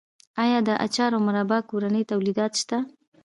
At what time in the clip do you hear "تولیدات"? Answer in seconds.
2.11-2.53